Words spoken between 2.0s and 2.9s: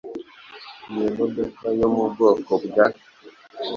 bwoko bwa